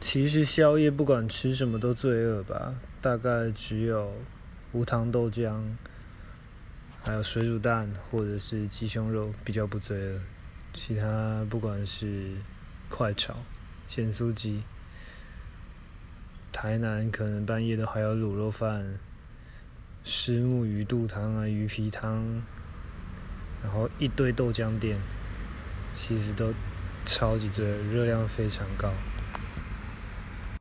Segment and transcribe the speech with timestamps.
[0.00, 4.10] 其实宵夜不管吃什么都罪恶吧，大概只有
[4.72, 5.62] 无糖豆浆，
[7.02, 10.20] 还有水煮蛋或者是鸡胸肉比较不罪恶，
[10.72, 12.32] 其他不管是
[12.88, 13.36] 快炒、
[13.88, 14.62] 咸酥鸡，
[16.50, 18.98] 台南可能半夜都还有卤肉饭、
[20.02, 22.42] 虱目鱼肚汤啊、鱼皮汤，
[23.62, 24.98] 然后一堆豆浆店，
[25.92, 26.54] 其实都
[27.04, 28.90] 超级罪恶，热量非常高。